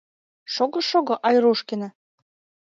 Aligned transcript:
Шого, 0.53 0.79
шого, 0.89 1.15
Айрушкина... 1.27 1.89